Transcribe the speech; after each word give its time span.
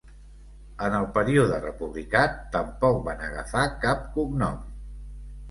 En 0.85 0.95
el 0.99 1.03
període 1.17 1.59
republicà 1.65 2.23
tampoc 2.57 2.99
van 3.11 3.23
agafar 3.27 3.67
cap 3.87 4.03
cognom. 4.19 4.59